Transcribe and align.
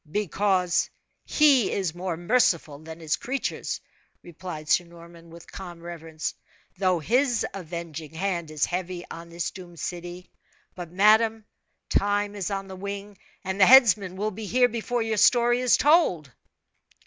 "Because 0.09 0.89
He 1.25 1.71
is 1.71 1.93
more 1.93 2.17
merciful 2.17 2.79
than 2.79 2.99
his 2.99 3.17
creatures," 3.17 3.79
replied 4.23 4.67
Sir 4.67 4.85
Norman, 4.85 5.29
with 5.29 5.51
calm 5.51 5.79
reverence, 5.79 6.33
"though 6.79 6.97
His 6.97 7.45
avenging 7.53 8.11
hand 8.15 8.49
is 8.49 8.65
heavy 8.65 9.05
on 9.11 9.29
this 9.29 9.51
doomed 9.51 9.79
city. 9.79 10.31
But, 10.73 10.89
madame, 10.91 11.45
time 11.87 12.33
is 12.35 12.49
on 12.49 12.67
the 12.67 12.75
wing, 12.75 13.15
and 13.43 13.61
the 13.61 13.67
headsman 13.67 14.15
will 14.15 14.31
be 14.31 14.47
here 14.47 14.67
before 14.69 15.03
your 15.03 15.17
story 15.17 15.61
is 15.61 15.77
told." 15.77 16.31